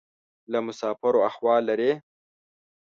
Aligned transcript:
له 0.51 0.59
مسافرو 0.67 1.25
احوال 1.29 1.61
لرې؟ 1.69 1.91